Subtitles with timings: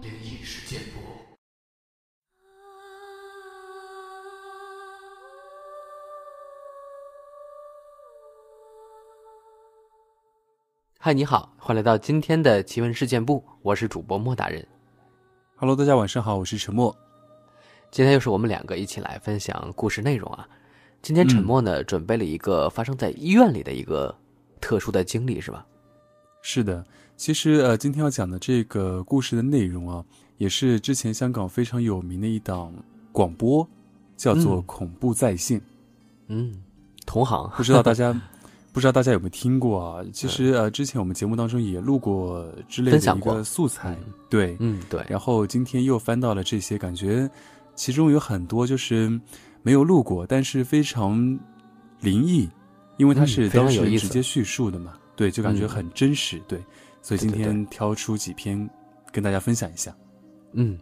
[0.00, 1.00] 灵异事件簿。
[11.00, 14.66] 嗨，你好，欢迎来到今天的奇闻事件部，我是主播莫大人。
[15.56, 16.94] Hello，大家晚上好，我是陈默。
[17.90, 20.46] 今天又是我们两个一起来分享故事内容啊。
[21.00, 24.14] 今天沉默呢、准备了一个发生在医院里的一个
[24.60, 25.64] 特殊的经历，是吧？
[26.42, 26.84] 是的，
[27.16, 30.04] 其实呃，今天要讲的这个故事的内容啊，
[30.38, 32.72] 也是之前香港非常有名的一档
[33.12, 33.66] 广播，
[34.16, 35.60] 叫做《嗯恐怖在线》。
[36.28, 36.62] 嗯，
[37.06, 38.18] 同行，不知道大家
[38.72, 40.04] 不知道大家有没有听过啊？
[40.12, 44.56] 其实呃，之前我们节目当中也录过之类的一个素材，嗯对。
[44.60, 47.28] 嗯，对，然后今天又翻到了这些，感觉
[47.74, 49.20] 其中有很多就是
[49.62, 51.38] 没有录过，但是非常
[52.00, 52.48] 灵异，
[52.96, 56.64] 因为它嗯是当事有意思人直接叙述的嘛，对，就感觉嗯很真实，对，
[57.02, 58.70] 所以今天挑出几篇
[59.10, 59.92] 跟大家分享一下。
[60.52, 60.78] 嗯，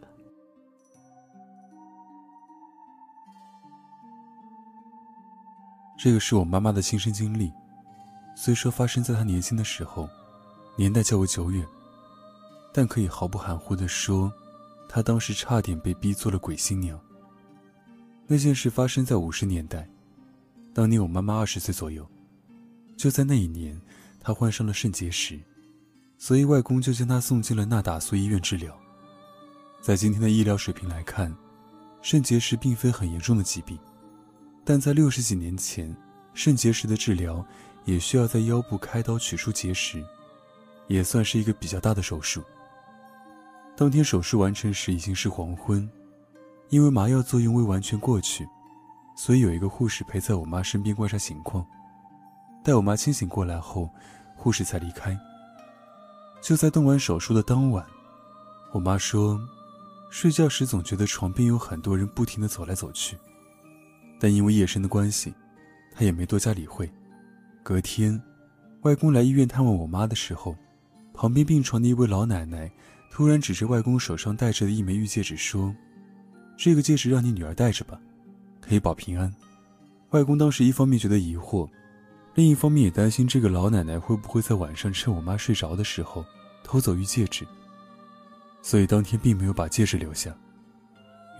[5.98, 7.50] 这个是我妈妈的亲身经历，
[8.36, 10.06] 虽说发生在她年轻的时候，
[10.76, 11.66] 年代较为久远，
[12.74, 14.30] 但可以毫不含糊的说，
[14.86, 17.00] 她当时差点被逼做了鬼新娘。
[18.26, 19.88] 那件事发生在五十年代，
[20.74, 22.06] 当年我妈妈二十岁左右，
[22.98, 23.80] 就在那一年，
[24.26, 25.38] 她患上了肾结石，
[26.18, 28.76] 所以外公就将她送进了那打苏医院治疗。
[29.80, 31.32] 在今天的医疗水平来看，
[32.02, 33.78] 肾结石并非很严重的疾病。
[34.64, 35.96] 但在六十几年前，
[36.34, 37.46] 肾结石的治疗
[37.84, 40.04] 也需要在腰部开刀取出结石，
[40.88, 42.42] 也算是一个比较大的手术。
[43.76, 45.88] 当天手术完成时已经是黄昏，
[46.70, 48.44] 因为麻药作用未完全过去，
[49.16, 51.64] 所以有一个护士陪在我妈身边观察情况。
[52.64, 53.88] 待我妈清醒过来后，
[54.46, 55.18] 护士才离开。
[56.40, 57.84] 就在动完手术的当晚，
[58.70, 59.40] 我妈说，
[60.08, 63.18] 睡觉时总觉得床边有很多人不停地走来走去。
[64.20, 65.34] 但因为夜深的关系，
[65.92, 66.88] 他也没多加理会。
[67.64, 68.22] 隔天，
[68.82, 70.56] 外公来医院探望我妈的时候，
[71.12, 72.70] 旁边病床的一位老奶奶
[73.10, 75.74] 突然指着外公手上戴着的一枚玉戒指说
[76.56, 77.98] ：“这个戒指让你女儿戴着吧，
[78.60, 79.34] 可以保平安。”
[80.10, 81.68] 外公当时一方面觉得疑惑，
[82.36, 86.22] 另一方面也担心这个老奶奶会不会在晚上趁我妈睡着的时候
[86.62, 87.46] 偷走玉戒指，
[88.60, 90.36] 所以当天并没有把戒指留下。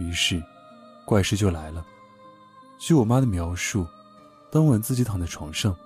[0.01, 0.43] 于是，
[1.05, 1.85] 怪事就来了。
[2.79, 3.87] 据我妈的描述，
[4.51, 5.77] 当晚自己躺在床上，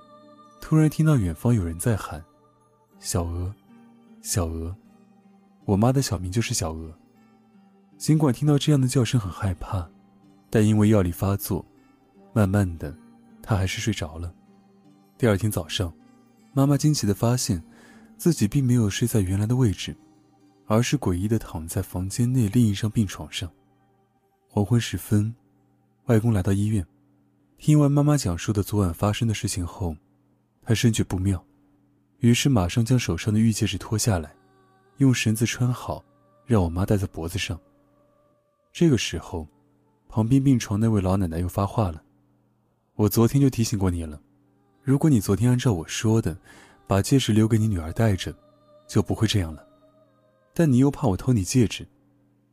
[0.60, 2.24] 突然听到远方有人在喊
[3.00, 3.52] ：“小娥，
[4.22, 4.72] 小娥。”
[5.66, 6.94] 我妈的小名就是小娥。
[7.98, 9.88] 尽管听到这样的叫声很害怕，
[10.48, 11.66] 但因为药力发作，
[12.32, 12.94] 慢慢的，
[13.42, 14.32] 她还是睡着了。
[15.20, 15.92] 第二天早上，
[16.54, 17.62] 妈妈惊奇的发现，
[18.16, 19.94] 自己并没有睡在原来的位置，
[20.64, 23.52] 而是诡异的躺在房间内另一张病床上。
[24.48, 25.34] 黄昏时分。
[26.06, 26.82] 外公来到医院，
[27.58, 29.94] 听完妈妈讲述的昨晚发生的事情后，
[30.62, 31.44] 他深觉不妙，
[32.20, 34.34] 于是马上将手上的玉戒指脱下来，
[34.96, 36.02] 用绳子穿好，
[36.46, 37.60] 让我妈戴在脖子上。
[38.72, 39.46] 这个时候，
[40.08, 42.02] 旁边病床那位老奶奶又发话了
[42.96, 44.18] ：“我昨天就提醒过你了，
[44.82, 46.36] 如果你昨天按照我说的，
[46.86, 48.34] 把戒指留给你女儿戴着，
[48.86, 49.64] 就不会这样了。
[50.54, 51.86] 但你又怕我偷你戒指，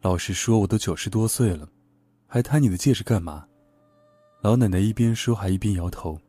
[0.01, 1.67] 老实说，我都九十多岁了。”
[2.29, 3.47] 还贪你的戒指干嘛？
[4.41, 6.19] 老奶奶一边说还一边摇头。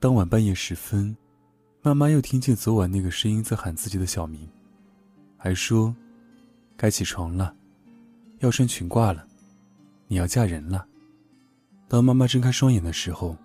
[0.00, 1.16] 当晚半夜时分，
[1.80, 4.48] 妈妈又听见昨晚那个声音在喊自己的小名，
[5.36, 5.94] 还说
[6.76, 7.54] ：“该起床了，
[8.40, 9.24] 要穿裙褂了，
[10.08, 10.84] 你要嫁人了。”
[11.86, 13.36] 当妈妈睁开双眼的时候，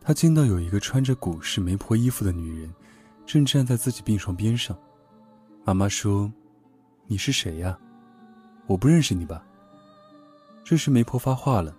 [0.00, 2.74] 他见到有一个穿着古式媒婆衣服的女人，
[3.26, 4.76] 正站在自己病床边上。
[5.64, 6.32] 妈妈说
[7.06, 7.78] ：“你是谁呀？
[8.66, 9.44] 我不认识你吧？”
[10.64, 11.76] 这时，媒婆发话了：“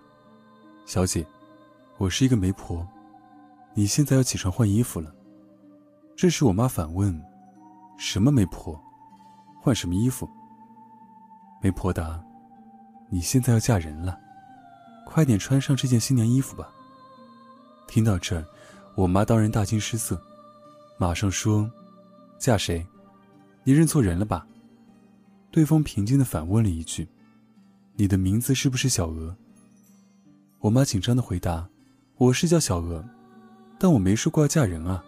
[0.86, 1.26] 小姐，
[1.98, 2.86] 我是一个媒婆，
[3.74, 5.12] 你现在要起床换衣服了。”
[6.14, 7.20] 这时，我妈反问
[7.98, 8.80] ：“什么媒婆？
[9.60, 10.30] 换什么衣服？”
[11.60, 12.22] 媒婆答
[13.10, 14.18] ：“你现在要嫁人了，
[15.06, 16.72] 快点穿上这件新娘衣服吧。”
[17.92, 18.42] 听到这，
[18.94, 20.18] 我妈当然大惊失色，
[20.96, 21.70] 马上说
[22.40, 22.86] ：“嫁谁？
[23.64, 24.46] 你认错人了吧？”
[25.52, 27.06] 对方平静的反问了一句。
[27.96, 29.36] 你的名字是不是小娥？
[30.60, 31.68] 我妈紧张的回答
[32.16, 33.04] ：“我是叫小娥，
[33.78, 35.04] 但我没说过要嫁人啊。”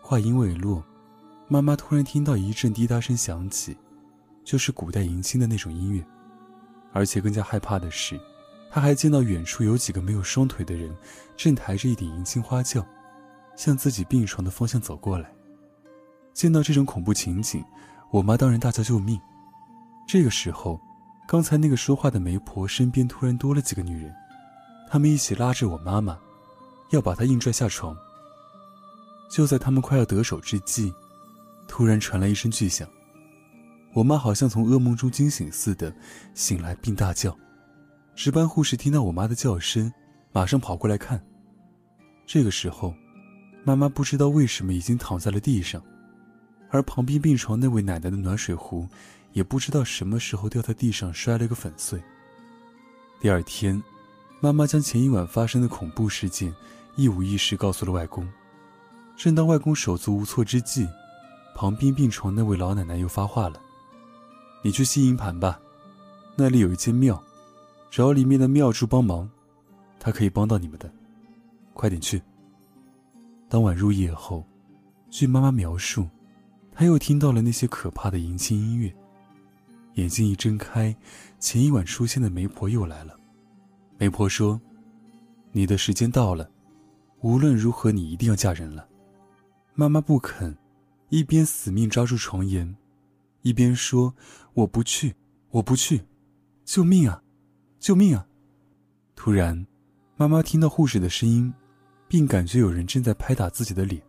[0.00, 0.84] 话音未落，
[1.48, 3.76] 妈妈突然听到一阵滴答声响起，
[4.44, 6.06] 就是古代迎亲的那种音乐。
[6.92, 8.16] 而且更加害怕的是，
[8.70, 10.94] 他还见到远处有几个没有双腿的人，
[11.36, 12.86] 正抬着一顶迎亲花轿，
[13.56, 15.30] 向自己病床的方向走过来。
[16.34, 17.64] 见到这种恐怖情景，
[18.10, 19.20] 我妈当然大叫救命。
[20.06, 20.80] 这个时候，
[21.26, 24.14] 刚才那个说话的媒婆身边突然多了几个女人，
[24.88, 26.18] 她们一起拉着我妈妈，
[26.90, 27.96] 要把她硬拽下床。
[29.30, 30.92] 就在他们快要得手之际，
[31.66, 32.88] 突然传来一声巨响，
[33.92, 35.92] 我妈好像从噩梦中惊醒似的
[36.34, 37.36] 醒来，并大叫。
[38.18, 39.92] 值班护士听到我妈的叫声，
[40.32, 41.24] 马上跑过来看。
[42.26, 42.92] 这个时候，
[43.62, 45.80] 妈妈不知道为什么已经躺在了地上，
[46.68, 48.88] 而旁边病床那位奶奶的暖水壶。
[49.34, 52.02] 也不知道什么时候掉在地上摔了个粉碎。
[53.20, 53.80] 第二天，
[54.40, 56.52] 妈妈将前一晚发生的恐怖事件
[56.96, 58.28] 一五一十告诉了外公。
[59.16, 60.88] 正当外公手足无措之际，
[61.54, 63.62] 旁边病床那位老奶奶又发话了
[64.64, 65.60] ：“你去西营盘吧，
[66.34, 67.22] 那里有一间庙，
[67.90, 69.28] 找里面的妙珠帮忙，
[69.98, 70.90] 他可以帮到你们的。
[71.72, 72.22] 快点去。”
[73.48, 74.44] 当晚入夜后，
[75.10, 76.06] 据妈妈描述，
[76.72, 78.94] 她又听到了那些可怕的迎亲音乐。
[79.94, 80.94] 眼睛一睁开，
[81.40, 83.18] 前一晚出现的媒婆又来了。
[83.96, 84.60] 媒婆说
[85.50, 86.48] ：“你的时间到了，
[87.20, 88.86] 无论如何你一定要嫁人了。”
[89.74, 90.56] 妈妈不肯，
[91.08, 92.76] 一边死命抓住床沿，
[93.42, 94.14] 一边说
[94.54, 95.14] ：“我不去，
[95.50, 96.02] 我不去，
[96.64, 97.22] 救命啊，
[97.78, 98.26] 救命啊！”
[99.16, 99.66] 突然，
[100.16, 101.52] 妈妈听到护士的声音，
[102.06, 104.02] 并感觉有人正在拍打自己的脸。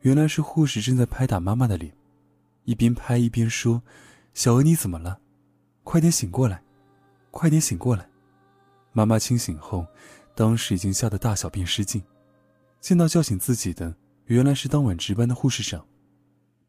[0.00, 1.96] 原来是护士正在拍打妈妈的脸，
[2.64, 3.82] 一边拍一边说。
[4.34, 5.20] 小娥，你怎么了？
[5.84, 6.62] 快点醒过来，
[7.30, 8.10] 快点醒过来！
[8.92, 9.86] 妈妈清醒后，
[10.34, 12.02] 当时已经吓得大小便失禁。
[12.80, 13.94] 见到叫醒自己的，
[14.26, 15.86] 原来是当晚值班的护士长。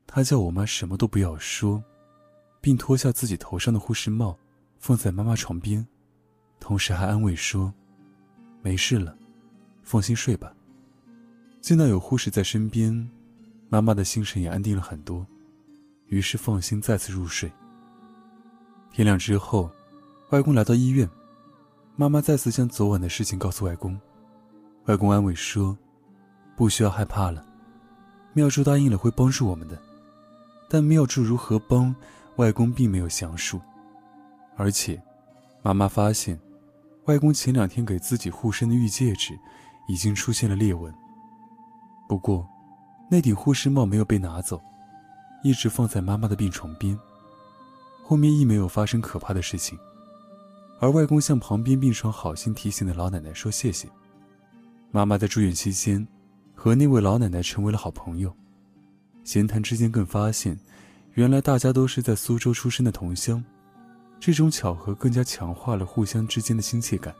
[0.05, 1.83] 他叫我妈什么都不要说，
[2.61, 4.37] 并脱下自己头上的护士帽，
[4.77, 5.85] 放在妈妈床边，
[6.59, 7.73] 同时还安慰说
[8.61, 9.15] ：“没事了，
[9.83, 10.53] 放心睡吧。”
[11.61, 13.09] 见到有护士在身边，
[13.69, 15.25] 妈妈的心神也安定了很多。
[16.07, 17.51] 于是放心再次入睡。
[18.91, 19.71] 天亮之后，
[20.29, 21.09] 外公来到医院，
[21.95, 23.99] 妈妈再次将昨晚的事情告诉外公。
[24.85, 25.75] 外公安慰说
[26.55, 27.43] ：“不需要害怕了，
[28.33, 29.81] 妙珠答应了会帮助我们的。”
[30.69, 31.95] 但妙珠如何帮，
[32.35, 33.59] 外公并没有详述。
[34.55, 35.01] 而且，
[35.61, 36.39] 妈妈发现，
[37.05, 39.37] 外公前两天给自己护身的玉戒指，
[39.87, 40.93] 已经出现了裂纹。
[42.07, 42.47] 不过，
[43.09, 44.61] 那顶护士帽没有被拿走。
[45.43, 46.97] 一直放在妈妈的病床边，
[48.03, 49.77] 后面亦没有发生可怕的事情，
[50.79, 53.87] 而外公向旁边病床好心提醒的老奶奶说谢谢。
[54.89, 56.07] 妈妈在住院期间，
[56.55, 58.35] 和那位老奶奶成为了好朋友，
[59.23, 60.59] 闲谈之间更发现，
[61.13, 63.43] 原来大家都是在苏州出生的同乡，
[64.25, 67.13] 这种巧合更加强化了互相之间的亲切感。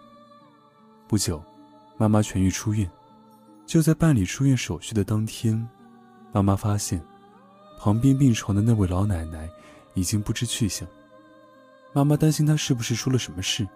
[1.07, 1.39] 不久，
[1.97, 2.89] 妈妈痊愈出院，
[3.63, 5.69] 就在办理出院手续的当天，
[6.31, 6.99] 妈妈发现。
[7.77, 9.47] 旁边病床的那位老奶奶
[9.93, 10.87] 已经不知去向。
[11.93, 13.67] 妈妈担心她是不是出了什么事，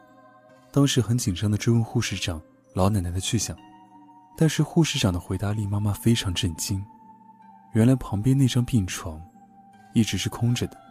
[0.72, 2.42] 当时很紧张地追问护士长
[2.74, 3.56] 老奶奶的去向，
[4.36, 6.84] 但是护士长的回答令妈妈非常震惊。
[7.74, 9.22] 原来旁边那张病床
[9.94, 10.89] 一直是空着的，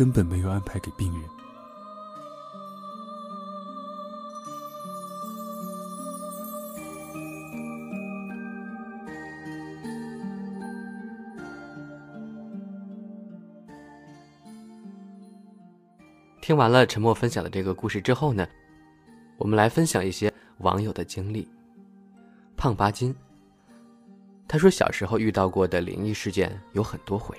[0.00, 1.28] 根本没有安排给病人。
[16.40, 18.48] 听完了陈默分享的这个故事之后呢，
[19.36, 21.46] 我们来分享一些网友的经历。
[22.56, 23.14] 胖八斤，
[24.48, 27.36] 他说小时候遇到过的灵异事件有很多回，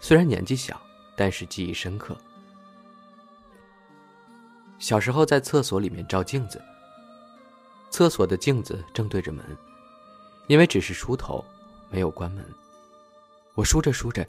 [0.00, 0.80] 虽然年纪小，
[1.16, 2.16] 但是记忆深刻。
[4.78, 6.62] 小时候在厕所里面照镜子，
[7.90, 9.44] 厕所的镜子正对着门，
[10.48, 11.42] 因为只是梳头，
[11.90, 12.44] 没有关门。
[13.54, 14.28] 我梳着梳着，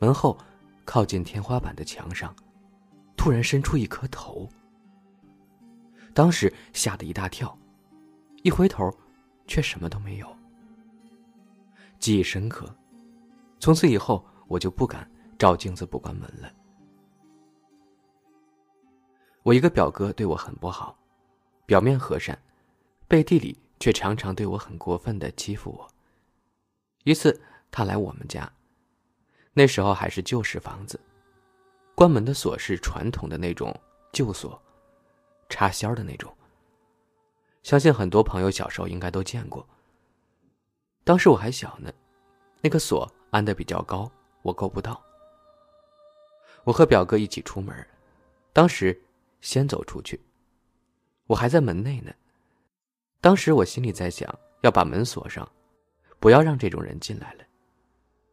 [0.00, 0.36] 门后
[0.84, 2.34] 靠近天花板的墙上。
[3.16, 4.46] 突然伸出一颗头，
[6.12, 7.56] 当时吓得一大跳，
[8.42, 8.92] 一回头，
[9.46, 10.36] 却什么都没有。
[11.98, 12.68] 记忆深刻，
[13.60, 16.52] 从此以后我就不敢照镜子不关门了。
[19.42, 20.96] 我一个表哥对我很不好，
[21.66, 22.38] 表面和善，
[23.06, 25.86] 背地里却常常对我很过分的欺负我。
[27.04, 27.38] 一次
[27.70, 28.50] 他来我们家，
[29.52, 30.98] 那时候还是旧式房子。
[31.94, 33.78] 关门的锁是传统的那种
[34.12, 34.60] 旧锁，
[35.48, 36.34] 插销的那种。
[37.62, 39.66] 相信很多朋友小时候应该都见过。
[41.04, 41.92] 当时我还小呢，
[42.62, 44.10] 那个锁安的比较高，
[44.42, 45.00] 我够不到。
[46.64, 47.74] 我和表哥一起出门，
[48.52, 48.98] 当时
[49.40, 50.20] 先走出去，
[51.26, 52.10] 我还在门内呢。
[53.20, 54.28] 当时我心里在想，
[54.62, 55.46] 要把门锁上，
[56.18, 57.44] 不要让这种人进来了。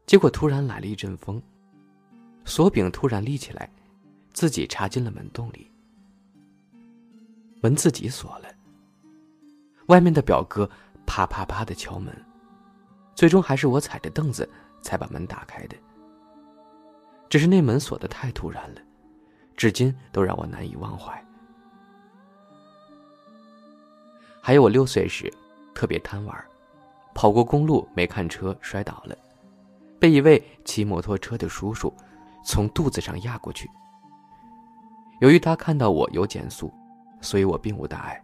[0.05, 1.41] 结果突然来了一阵风，
[2.45, 3.69] 锁柄突然立起来，
[4.33, 5.69] 自己插进了门洞里，
[7.61, 8.47] 门自己锁了。
[9.87, 10.69] 外面的表哥
[11.05, 12.13] 啪啪啪的敲门，
[13.13, 14.49] 最终还是我踩着凳子
[14.81, 15.75] 才把门打开的。
[17.31, 18.81] 只是那门锁的太突然了，
[19.55, 21.25] 至今都让我难以忘怀。
[24.41, 25.33] 还有我六岁时，
[25.73, 26.45] 特别贪玩，
[27.15, 29.15] 跑过公路没看车摔倒了，
[29.97, 31.93] 被一位骑摩托车的叔叔
[32.43, 33.65] 从肚子上压过去。
[35.21, 36.69] 由于他看到我有减速，
[37.21, 38.21] 所以我并无大碍。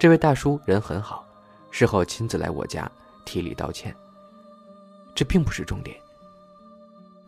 [0.00, 1.24] 这位大叔人很好，
[1.70, 2.90] 事后亲自来我家
[3.24, 3.94] 提礼道歉。
[5.14, 5.96] 这并不是重点，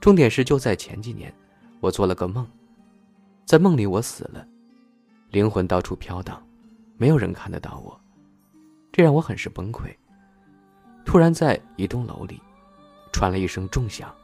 [0.00, 1.32] 重点是就在前几年，
[1.80, 2.46] 我做了个梦，
[3.44, 4.46] 在梦里我死了，
[5.30, 6.40] 灵魂到处飘荡，
[6.96, 7.98] 没有人看得到我，
[8.92, 9.94] 这让我很是崩溃。
[11.04, 12.40] 突然在一栋楼里，
[13.12, 14.14] 传了一声重响，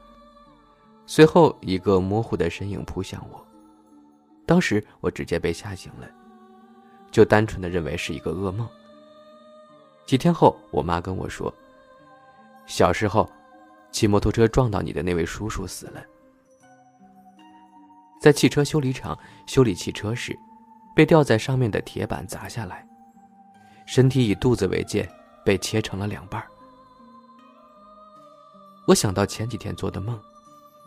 [1.07, 3.45] 随后一个模糊的身影扑向我，
[4.47, 6.09] 当时我直接被吓醒了。
[7.11, 8.67] 就单纯的认为是一个噩梦。
[10.07, 11.53] 几天后，我妈跟我说，
[12.67, 13.31] 小时候
[13.93, 16.03] 骑摩托车撞到你的那位叔叔死了，
[18.21, 20.37] 在汽车修理厂修理汽车时，
[20.97, 22.85] 被吊在上面的铁板砸下来，
[23.87, 25.09] 身体以肚子为界，
[25.45, 26.43] 被切成了两半。
[28.87, 30.19] 我想到前几天做的梦，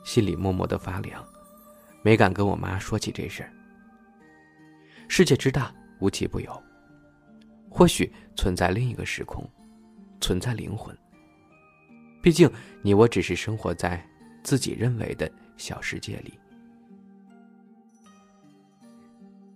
[0.04, 1.24] 心里默默的发凉，
[2.02, 3.54] 没敢跟我妈说起这事儿。
[5.08, 5.74] 世界之大。
[6.02, 6.64] 无奇不有，
[7.70, 9.50] 或许存在另一个时空，
[10.20, 10.96] 存在灵魂。
[12.26, 12.52] 毕竟
[12.82, 14.04] 你我只是生活在
[14.42, 16.34] 自己认为的小世界里，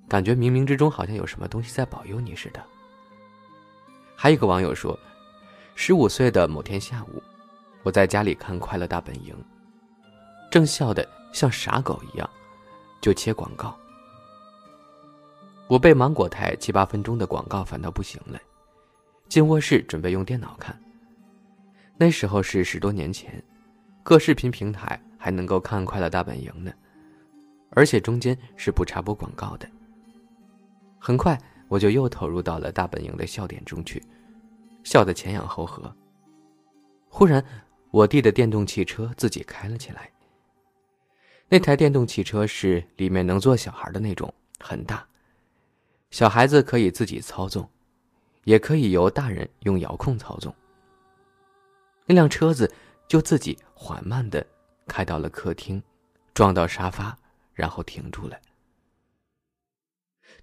[0.08, 2.64] 感觉冥冥之中好像有什么东西在保佑你似的。
[4.16, 4.96] 还有一个网友说，
[5.74, 7.20] 十五岁的某天下午，
[7.82, 9.34] 我在家里看《快乐大本营》，
[10.52, 12.30] 正笑得像傻狗一样，
[13.02, 13.76] 就切广告。
[15.68, 18.40] 我被芒果台七八分钟的广告烦到不行了，
[19.28, 20.80] 进卧室准备用电脑看。
[22.02, 23.44] 那时候是十多年前，
[24.04, 26.72] 各视频平台还能够看《快乐大本营》呢，
[27.72, 29.70] 而且中间是不插播广告的。
[30.98, 31.38] 很快
[31.68, 34.02] 我就又投入到了大本营的笑点中去，
[34.82, 35.94] 笑得前仰后合。
[37.10, 37.44] 忽然，
[37.92, 40.10] 我弟的电动汽车自己开了起来。
[41.50, 45.06] 那台电动汽车是里面能坐小孩的那种，很大。
[46.12, 47.70] 小孩子可以自己操纵，
[48.46, 50.56] 也可以由大人用遥控操纵。
[52.10, 52.74] 那辆车子
[53.08, 54.44] 就自己缓慢的
[54.88, 55.82] 开到了客厅，
[56.34, 57.16] 撞到沙发，
[57.54, 58.36] 然后停住了。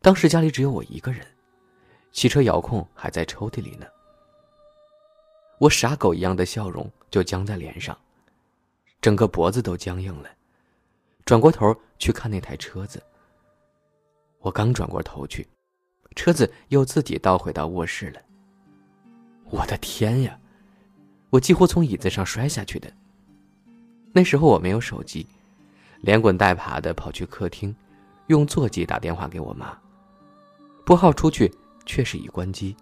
[0.01, 1.27] 当时家里只有我一个人，
[2.13, 3.87] 汽车遥控还在抽屉里呢。
[5.59, 7.99] 我傻狗一样的笑容就僵在脸上，
[9.01, 10.31] 整个脖子都僵硬了。
[11.25, 13.03] 转过头去看那台车子，
[14.39, 15.45] 我刚转过头去。
[16.15, 18.23] 车子又自己倒回到卧室了。
[19.51, 20.39] 我的天呀！
[21.31, 22.91] 我几乎从椅子上摔下去的。
[24.13, 25.27] 那时候我没有手机，
[26.01, 27.75] 连滚带爬的跑去客厅，
[28.29, 29.77] 用座机打电话给我妈。
[30.85, 31.53] 拨号出去
[31.85, 32.75] 却是已关机。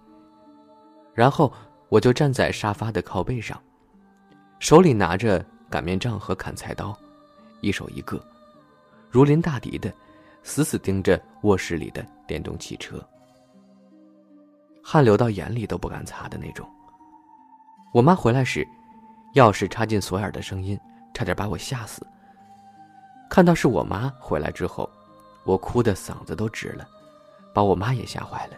[1.15, 1.53] 然后
[1.89, 3.61] 我就站在沙发的靠背上，
[4.59, 6.97] 手里拿着擀面杖和砍菜刀，
[7.61, 8.23] 一手一个，
[9.11, 9.93] 如临大敌的，
[10.43, 13.03] 死死盯着卧室里的电动汽车。
[14.83, 16.69] 汗流到眼里都不敢擦的那种。
[17.95, 18.67] 我妈回来时，
[19.37, 20.77] 钥匙插进锁眼的声音，
[21.15, 22.05] 差点把我吓死。
[23.31, 24.91] 看到是我妈回来之后，
[25.45, 26.85] 我哭的嗓子都直了，
[27.53, 28.57] 把我妈也吓坏了。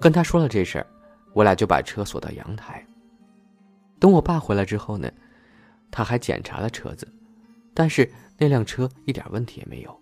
[0.00, 0.86] 跟她说了这事儿，
[1.34, 2.82] 我俩就把车锁到阳台。
[3.98, 5.12] 等我爸回来之后呢，
[5.90, 7.06] 他还检查了车子，
[7.74, 10.00] 但是那辆车一点问题也没有。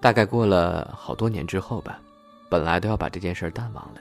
[0.00, 2.00] 大概过了好多年之后吧，
[2.48, 4.00] 本来都要把这件事淡忘了，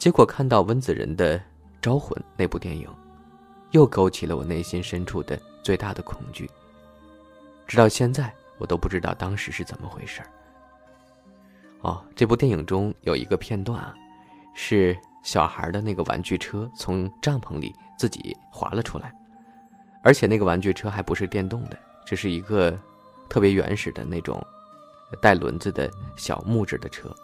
[0.00, 1.38] 结果看到温子仁的
[1.82, 2.88] 《招魂》那部电影，
[3.72, 6.50] 又勾起了我内心深处的最大的恐惧。
[7.66, 10.22] 直到现在，我都不知道当时是怎么回事
[11.82, 13.94] 哦，这部电影中有一个片段啊，
[14.54, 19.14] 是小孩的那个玩具车从帐篷里自己滑了出来，
[20.02, 22.74] 而且那个玩具车还不是电动的，只是一个。
[23.28, 24.44] 特别原始的那种
[25.22, 27.14] 带轮子的小木质的车。